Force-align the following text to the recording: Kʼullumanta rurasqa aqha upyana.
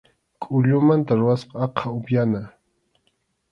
Kʼullumanta 0.41 1.13
rurasqa 1.19 1.55
aqha 1.65 1.87
upyana. 1.97 2.41